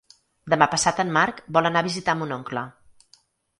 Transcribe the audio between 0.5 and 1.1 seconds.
Demà passat